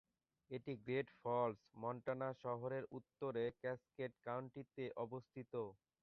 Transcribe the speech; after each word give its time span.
এটি 0.51 0.73
Great 0.83 1.07
Falls, 1.19 1.59
Montana 1.75 2.29
শহরের 2.43 2.83
উত্তরে 2.97 3.43
ক্যাসকেড 3.61 4.11
কাউন্টিতে 4.25 4.83
অবস্থিত। 4.97 5.53